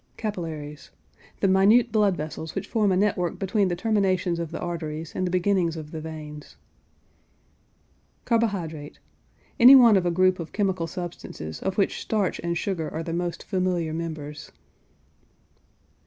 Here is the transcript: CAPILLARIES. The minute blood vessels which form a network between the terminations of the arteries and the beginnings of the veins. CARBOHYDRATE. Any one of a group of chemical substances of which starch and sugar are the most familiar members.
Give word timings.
CAPILLARIES. 0.17 0.89
The 1.41 1.47
minute 1.47 1.91
blood 1.91 2.17
vessels 2.17 2.55
which 2.55 2.65
form 2.67 2.91
a 2.91 2.97
network 2.97 3.37
between 3.37 3.67
the 3.67 3.75
terminations 3.75 4.39
of 4.39 4.49
the 4.49 4.59
arteries 4.59 5.13
and 5.13 5.27
the 5.27 5.29
beginnings 5.29 5.75
of 5.77 5.91
the 5.91 6.01
veins. 6.01 6.55
CARBOHYDRATE. 8.25 8.97
Any 9.59 9.75
one 9.75 9.95
of 9.97 10.07
a 10.07 10.09
group 10.09 10.39
of 10.39 10.53
chemical 10.53 10.87
substances 10.87 11.59
of 11.61 11.77
which 11.77 12.01
starch 12.01 12.39
and 12.43 12.57
sugar 12.57 12.91
are 12.91 13.03
the 13.03 13.13
most 13.13 13.43
familiar 13.43 13.93
members. 13.93 14.51